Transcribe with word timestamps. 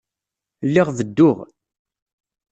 Lliɣ 0.67 0.87
bedduɣ. 0.97 1.37